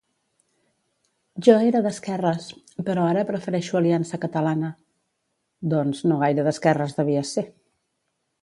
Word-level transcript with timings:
Jo 1.47 1.57
era 1.65 1.81
d'esquerres, 1.87 2.47
però 2.89 3.05
ara 3.11 3.25
prefereixo 3.29 3.79
Aliança 3.81 4.21
Catalana. 4.25 4.73